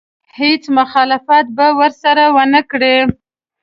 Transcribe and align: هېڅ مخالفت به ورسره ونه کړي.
هېڅ 0.39 0.63
مخالفت 0.77 1.45
به 1.57 1.67
ورسره 1.79 2.23
ونه 2.35 2.61
کړي. 2.71 2.95